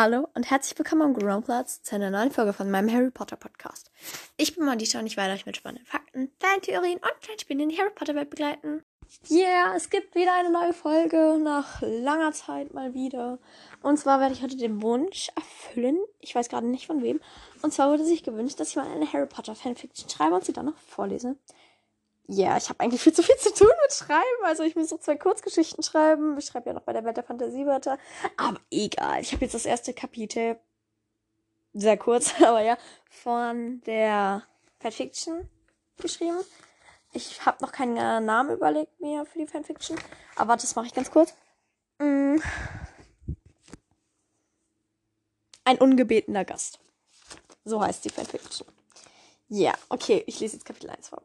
Hallo 0.00 0.28
und 0.34 0.48
herzlich 0.48 0.78
willkommen 0.78 1.02
am 1.02 1.12
Groundplatz 1.12 1.82
zu 1.82 1.96
einer 1.96 2.10
neuen 2.10 2.30
Folge 2.30 2.52
von 2.52 2.70
meinem 2.70 2.88
Harry 2.88 3.10
Potter 3.10 3.34
Podcast. 3.34 3.90
Ich 4.36 4.54
bin 4.54 4.64
Modisha 4.64 5.00
und 5.00 5.06
ich 5.06 5.16
werde 5.16 5.34
euch 5.34 5.44
mit 5.44 5.56
spannenden 5.56 5.86
Fakten, 5.86 6.30
Fan-Theorien 6.38 6.98
und 6.98 7.26
Fanspielen 7.26 7.64
in 7.64 7.68
die 7.70 7.78
Harry 7.78 7.90
Potter 7.92 8.14
Welt 8.14 8.30
begleiten. 8.30 8.84
Yeah, 9.28 9.74
es 9.74 9.90
gibt 9.90 10.14
wieder 10.14 10.36
eine 10.36 10.50
neue 10.50 10.72
Folge 10.72 11.36
nach 11.42 11.82
langer 11.82 12.30
Zeit 12.30 12.72
mal 12.74 12.94
wieder. 12.94 13.40
Und 13.82 13.96
zwar 13.96 14.20
werde 14.20 14.34
ich 14.34 14.42
heute 14.44 14.56
den 14.56 14.82
Wunsch 14.82 15.32
erfüllen. 15.34 15.98
Ich 16.20 16.32
weiß 16.32 16.48
gerade 16.48 16.68
nicht 16.68 16.86
von 16.86 17.02
wem. 17.02 17.18
Und 17.62 17.72
zwar 17.72 17.90
wurde 17.90 18.04
sich 18.04 18.22
gewünscht, 18.22 18.60
dass 18.60 18.68
ich 18.68 18.76
mal 18.76 18.86
eine 18.86 19.12
Harry 19.12 19.26
Potter 19.26 19.56
Fanfiction 19.56 20.08
schreibe 20.08 20.36
und 20.36 20.44
sie 20.44 20.52
dann 20.52 20.66
noch 20.66 20.78
vorlese 20.78 21.34
ja, 22.30 22.58
ich 22.58 22.68
habe 22.68 22.80
eigentlich 22.80 23.00
viel 23.00 23.14
zu 23.14 23.22
viel 23.22 23.36
zu 23.36 23.54
tun 23.54 23.70
mit 23.82 23.92
Schreiben. 23.92 24.44
Also 24.44 24.62
ich 24.62 24.76
muss 24.76 24.90
so 24.90 24.98
zwei 24.98 25.16
Kurzgeschichten 25.16 25.82
schreiben. 25.82 26.36
Ich 26.38 26.44
schreibe 26.44 26.68
ja 26.68 26.74
noch 26.74 26.82
bei 26.82 26.92
der 26.92 27.02
Welt 27.04 27.16
der 27.16 27.24
Fantasie 27.24 27.66
weiter. 27.66 27.98
Aber 28.36 28.60
egal. 28.70 29.22
Ich 29.22 29.32
habe 29.32 29.46
jetzt 29.46 29.54
das 29.54 29.64
erste 29.64 29.94
Kapitel. 29.94 30.60
Sehr 31.72 31.96
kurz, 31.96 32.34
aber 32.42 32.60
ja. 32.60 32.76
Von 33.08 33.80
der 33.86 34.42
Fanfiction 34.78 35.48
geschrieben. 35.96 36.44
Ich 37.14 37.46
habe 37.46 37.64
noch 37.64 37.72
keinen 37.72 38.26
Namen 38.26 38.50
überlegt 38.50 39.00
mir 39.00 39.24
für 39.24 39.38
die 39.38 39.46
Fanfiction. 39.46 39.98
Aber 40.36 40.56
das 40.56 40.76
mache 40.76 40.86
ich 40.86 40.94
ganz 40.94 41.10
kurz. 41.10 41.32
Mm. 41.98 42.36
Ein 45.64 45.78
ungebetener 45.78 46.44
Gast. 46.44 46.78
So 47.64 47.80
heißt 47.80 48.04
die 48.04 48.10
Fanfiction. 48.10 48.68
Ja, 49.48 49.72
okay, 49.88 50.24
ich 50.26 50.40
lese 50.40 50.56
jetzt 50.56 50.66
Kapitel 50.66 50.90
1 50.90 51.08
vor. 51.08 51.22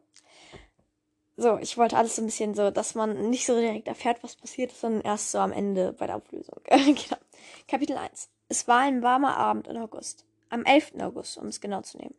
So, 1.36 1.58
ich 1.58 1.76
wollte 1.76 1.96
alles 1.96 2.16
so 2.16 2.22
ein 2.22 2.26
bisschen 2.26 2.54
so, 2.54 2.70
dass 2.70 2.94
man 2.94 3.28
nicht 3.30 3.44
so 3.44 3.58
direkt 3.58 3.88
erfährt, 3.88 4.22
was 4.22 4.36
passiert 4.36 4.70
ist, 4.70 4.80
sondern 4.80 5.02
erst 5.02 5.32
so 5.32 5.38
am 5.38 5.52
Ende 5.52 5.92
bei 5.92 6.06
der 6.06 6.16
Auflösung. 6.16 6.60
genau. 6.68 7.20
Kapitel 7.66 7.96
1. 7.96 8.28
Es 8.48 8.68
war 8.68 8.80
ein 8.80 9.02
warmer 9.02 9.36
Abend 9.36 9.66
in 9.66 9.76
August. 9.76 10.24
Am 10.48 10.64
11. 10.64 10.94
August, 11.00 11.38
um 11.38 11.48
es 11.48 11.60
genau 11.60 11.82
zu 11.82 11.98
nehmen. 11.98 12.14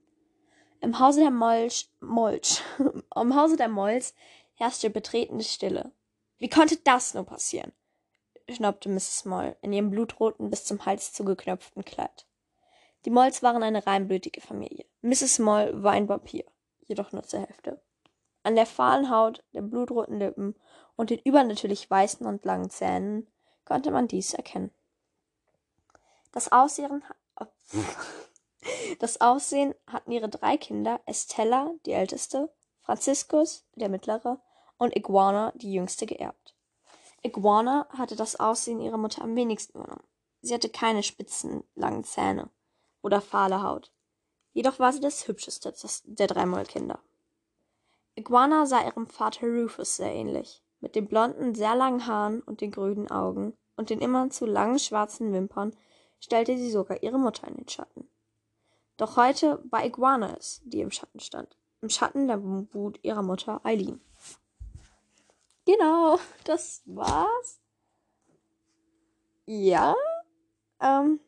Im 0.81 1.00
Hause 1.00 1.22
der 1.22 1.31
Molch, 1.31 1.89
Molch, 2.02 2.62
im 3.16 3.36
Hause 3.36 3.56
der 3.56 3.70
Molls 3.70 4.14
herrschte 4.56 4.89
betretene 4.89 5.44
Stille. 5.44 5.92
Wie 6.38 6.50
konnte 6.50 6.78
das 6.78 7.14
nur 7.14 7.26
passieren? 7.26 7.72
schnaubte 8.50 8.89
Mrs. 8.89 9.26
Moll 9.26 9.56
in 9.61 9.73
ihrem 9.73 9.89
blutroten, 9.89 10.50
bis 10.50 10.66
zum 10.66 10.86
Hals 10.86 11.14
zugeknöpften 11.14 11.84
Kleid. 11.84 12.28
Die 13.06 13.09
Molls 13.09 13.42
waren 13.42 13.64
eine 13.64 13.88
reinblütige 13.88 14.42
Familie. 14.42 14.86
Mrs. 15.02 15.39
Moll 15.39 15.82
war 15.82 15.94
ein 15.94 16.09
Vampir, 16.09 16.44
jedoch 16.86 17.11
nur 17.11 17.23
zur 17.23 17.39
Hälfte. 17.39 17.82
An 18.46 18.56
der 18.56 18.68
fahlen 18.68 19.10
Haut, 19.10 19.44
den 19.54 19.72
blutroten 19.72 20.20
Lippen 20.20 20.56
und 20.96 21.10
den 21.10 21.18
übernatürlich 21.18 21.90
weißen 21.90 22.28
und 22.28 22.46
langen 22.46 22.70
Zähnen 22.70 23.26
konnte 23.66 23.90
man 23.90 24.08
dies 24.08 24.36
erkennen. 24.36 24.70
Das 26.32 26.52
Aussehen, 26.52 27.04
das 29.00 29.20
Aussehen 29.20 29.73
hatten 29.88 30.12
ihre 30.12 30.30
drei 30.30 30.58
Kinder, 30.58 31.02
Estella, 31.08 31.73
die 31.88 31.94
älteste, 31.94 32.54
Franziskus, 32.82 33.66
der 33.73 33.90
mittlere, 33.90 34.40
und 34.78 34.96
Iguana, 34.96 35.52
die 35.56 35.73
jüngste, 35.73 36.06
geerbt. 36.06 36.56
Iguana 37.23 37.88
hatte 37.98 38.16
das 38.16 38.40
Aussehen 38.40 38.80
ihrer 38.80 38.98
Mutter 38.98 39.23
am 39.23 39.36
wenigsten 39.36 39.80
übernommen. 39.80 40.08
Sie 40.44 40.54
hatte 40.54 40.70
keine 40.70 41.02
spitzen, 41.02 41.64
langen 41.73 42.04
Zähne 42.04 42.52
oder 43.02 43.22
fahle 43.22 43.64
Haut. 43.64 43.92
Jedoch 44.54 44.78
war 44.78 44.94
sie 44.94 45.00
das 45.00 45.28
hübscheste 45.28 45.73
der 46.06 46.28
drei 46.28 46.46
Mollkinder. 46.46 47.00
Iguana 48.17 48.66
sah 48.66 48.85
ihrem 48.85 49.08
Vater 49.08 49.47
Rufus 49.47 49.97
sehr 49.97 50.13
ähnlich, 50.13 50.63
mit 50.80 50.95
den 50.95 51.08
blonden, 51.08 51.53
sehr 51.53 51.75
langen 51.75 52.08
Haaren 52.08 52.41
und 52.41 52.61
den 52.61 52.71
grünen 52.71 53.11
Augen 53.11 53.58
und 53.75 53.89
den 53.89 53.99
immer 53.99 54.30
zu 54.30 54.45
langen 54.45 54.80
schwarzen 54.80 55.33
Wimpern 55.33 55.75
stellte 56.19 56.58
sie 56.58 56.71
sogar 56.71 57.03
ihre 57.03 57.19
Mutter 57.19 57.47
in 57.47 57.55
den 57.55 57.67
Schatten. 57.67 58.09
Doch 58.97 59.17
heute 59.17 59.61
war 59.69 59.86
Iguana 59.86 60.36
es, 60.38 60.61
die 60.63 60.80
im 60.80 60.91
Schatten 60.91 61.19
stand, 61.19 61.58
im 61.81 61.89
Schatten 61.89 62.27
der 62.27 62.41
Wut 62.41 62.99
ihrer 63.03 63.21
Mutter 63.21 63.59
Eileen. 63.66 63.99
Genau, 65.65 66.17
das 66.45 66.83
war's. 66.86 67.59
Ja, 69.45 69.93
ähm, 70.80 71.20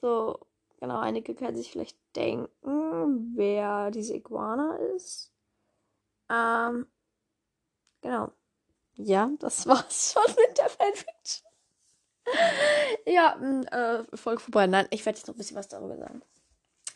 so, 0.00 0.38
genau, 0.80 0.98
einige 0.98 1.34
können 1.34 1.56
sich 1.56 1.70
vielleicht 1.70 1.96
denken, 2.16 3.36
wer 3.36 3.90
diese 3.90 4.14
Iguana 4.14 4.76
ist. 4.96 5.33
Ähm, 6.34 6.86
genau. 8.00 8.32
Ja, 8.96 9.30
das 9.38 9.66
war's 9.66 10.12
schon 10.12 10.34
mit 10.36 10.58
der 10.58 10.68
Fanfiction. 10.68 11.46
ja, 13.06 13.36
äh, 13.70 14.16
Folge 14.16 14.40
vorbei. 14.40 14.66
Nein, 14.66 14.86
ich 14.90 15.04
werde 15.04 15.18
jetzt 15.18 15.28
noch 15.28 15.34
ein 15.34 15.38
bisschen 15.38 15.56
was 15.56 15.68
darüber 15.68 15.96
sagen. 15.96 16.22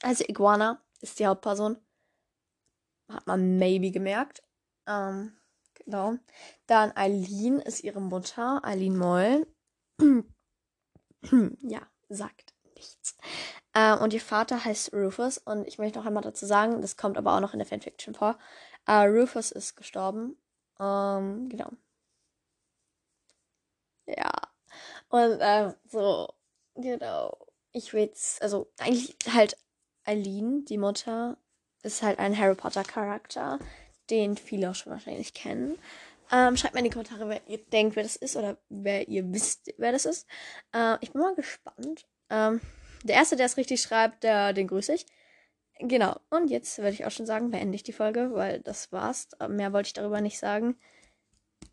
Also, 0.02 0.24
Iguana 0.26 0.82
ist 1.00 1.18
die 1.18 1.26
Hauptperson. 1.26 1.76
Hat 3.08 3.26
man 3.26 3.58
maybe 3.58 3.90
gemerkt. 3.90 4.42
Ähm, 4.86 5.32
genau. 5.74 6.14
Dann 6.66 6.96
Eileen 6.96 7.60
ist 7.60 7.84
ihre 7.84 8.00
Mutter, 8.00 8.64
Eileen 8.64 8.96
Moll. 8.96 9.46
ja, 11.60 11.80
sagt 12.08 12.54
nichts. 12.74 13.16
Äh, 13.74 13.96
und 13.96 14.12
ihr 14.12 14.20
Vater 14.20 14.64
heißt 14.64 14.92
Rufus. 14.92 15.38
Und 15.38 15.66
ich 15.66 15.78
möchte 15.78 15.98
noch 15.98 16.06
einmal 16.06 16.22
dazu 16.22 16.46
sagen, 16.46 16.80
das 16.80 16.96
kommt 16.96 17.18
aber 17.18 17.34
auch 17.34 17.40
noch 17.40 17.52
in 17.52 17.58
der 17.58 17.66
Fanfiction 17.66 18.14
vor. 18.14 18.38
Uh, 18.88 19.04
Rufus 19.04 19.50
ist 19.50 19.76
gestorben. 19.76 20.36
Ähm, 20.80 21.48
genau. 21.48 21.70
Ja. 24.06 24.32
Und 25.10 25.40
äh, 25.40 25.74
so, 25.86 26.32
genau. 26.74 27.36
Ich 27.72 27.92
will 27.92 28.02
jetzt, 28.02 28.40
also 28.42 28.72
eigentlich 28.78 29.16
halt 29.32 29.56
Eileen, 30.04 30.64
die 30.64 30.78
Mutter, 30.78 31.36
ist 31.82 32.02
halt 32.02 32.18
ein 32.18 32.36
Harry 32.36 32.54
Potter 32.54 32.82
Charakter, 32.82 33.58
den 34.10 34.36
viele 34.36 34.70
auch 34.70 34.74
schon 34.74 34.92
wahrscheinlich 34.92 35.34
kennen. 35.34 35.78
Ähm, 36.30 36.56
schreibt 36.56 36.74
mir 36.74 36.80
in 36.80 36.84
die 36.84 36.90
Kommentare, 36.90 37.28
wer 37.28 37.46
ihr 37.46 37.58
denkt, 37.58 37.96
wer 37.96 38.02
das 38.02 38.16
ist 38.16 38.36
oder 38.36 38.58
wer 38.68 39.08
ihr 39.08 39.30
wisst, 39.32 39.72
wer 39.78 39.92
das 39.92 40.04
ist. 40.04 40.26
Äh, 40.74 40.96
ich 41.00 41.12
bin 41.12 41.22
mal 41.22 41.34
gespannt. 41.34 42.06
Ähm, 42.30 42.60
der 43.04 43.16
erste, 43.16 43.36
der 43.36 43.46
es 43.46 43.56
richtig 43.56 43.80
schreibt, 43.80 44.24
der, 44.24 44.52
den 44.52 44.66
grüße 44.66 44.94
ich. 44.94 45.06
Genau. 45.80 46.16
Und 46.30 46.50
jetzt 46.50 46.78
würde 46.78 46.90
ich 46.90 47.06
auch 47.06 47.10
schon 47.10 47.26
sagen, 47.26 47.50
beende 47.50 47.76
ich 47.76 47.82
die 47.82 47.92
Folge, 47.92 48.30
weil 48.32 48.60
das 48.60 48.90
war's. 48.92 49.28
Mehr 49.48 49.72
wollte 49.72 49.88
ich 49.88 49.92
darüber 49.92 50.20
nicht 50.20 50.38
sagen. 50.38 50.76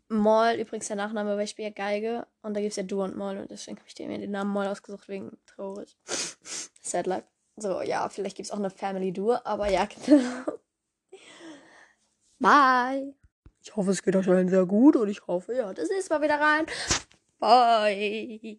Moll, 0.08 0.54
übrigens 0.60 0.86
der 0.86 0.96
Nachname, 0.96 1.36
weil 1.36 1.44
ich 1.44 1.50
spiele 1.50 1.68
ja 1.68 1.74
Geige. 1.74 2.26
Und 2.42 2.54
da 2.54 2.60
gibt 2.60 2.70
es 2.70 2.76
ja 2.76 2.84
Du 2.84 3.02
und 3.02 3.16
Moll. 3.16 3.38
Und 3.38 3.50
deswegen 3.50 3.78
habe 3.78 3.88
ich 3.88 4.06
mir 4.06 4.18
den 4.18 4.30
Namen 4.30 4.50
Moll 4.50 4.66
ausgesucht, 4.66 5.08
wegen 5.08 5.36
traurig. 5.46 5.96
Sad 6.80 7.06
life. 7.06 7.26
So, 7.56 7.80
ja, 7.82 8.08
vielleicht 8.08 8.36
gibt 8.36 8.46
es 8.46 8.52
auch 8.52 8.58
eine 8.58 8.70
Family 8.70 9.12
Duo, 9.12 9.38
aber 9.44 9.70
ja, 9.70 9.86
genau. 10.06 10.58
Bye. 12.38 13.14
Ich 13.62 13.74
hoffe, 13.74 13.90
es 13.90 14.02
geht 14.02 14.14
euch 14.14 14.28
allen 14.28 14.48
sehr 14.48 14.66
gut 14.66 14.94
und 14.94 15.08
ich 15.08 15.26
hoffe, 15.26 15.54
ja, 15.54 15.72
das 15.72 15.88
nächste 15.88 16.14
Mal 16.14 16.22
wieder 16.22 16.40
rein. 16.40 16.66
Bye. 17.40 18.54